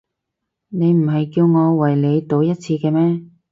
[0.69, 3.23] 你唔係叫我為你賭一次嘅咩？